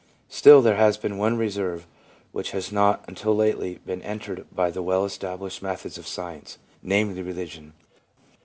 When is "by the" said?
4.51-4.81